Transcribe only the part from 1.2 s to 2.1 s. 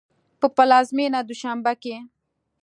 دوشنبه کې